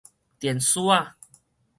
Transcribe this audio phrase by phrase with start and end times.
[0.39, 1.13] 電欶仔